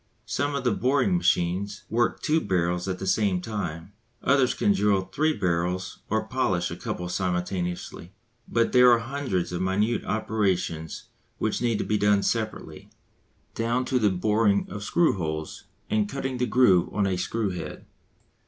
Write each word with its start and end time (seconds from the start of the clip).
Some 0.25 0.55
of 0.55 0.63
the 0.63 0.71
boring 0.73 1.15
machines 1.15 1.83
work 1.87 2.23
two 2.23 2.41
barrels 2.41 2.87
at 2.87 2.97
the 2.97 3.05
same 3.05 3.39
time, 3.39 3.93
others 4.23 4.55
can 4.55 4.73
drill 4.73 5.01
three 5.01 5.31
barrels 5.31 5.99
or 6.09 6.25
polish 6.27 6.71
a 6.71 6.75
couple 6.75 7.07
simultaneously. 7.07 8.11
But 8.47 8.71
there 8.71 8.89
are 8.91 8.97
hundreds 8.97 9.51
of 9.51 9.61
minute 9.61 10.03
operations 10.03 11.03
which 11.37 11.61
need 11.61 11.77
to 11.77 11.85
be 11.85 11.99
done 11.99 12.23
separately, 12.23 12.89
down 13.53 13.85
to 13.85 13.99
the 13.99 14.09
boring 14.09 14.65
of 14.71 14.83
screw 14.83 15.17
holes 15.17 15.65
and 15.87 16.09
cutting 16.09 16.39
the 16.39 16.47
groove 16.47 16.89
on 16.91 17.05
a 17.05 17.15
screw 17.15 17.51
head. 17.51 17.85